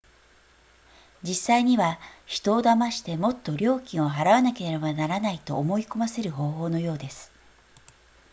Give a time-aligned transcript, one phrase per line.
[1.21, 7.29] 実際には人を騙してもっと料金を払わなければならないと思い込ませる方法のようです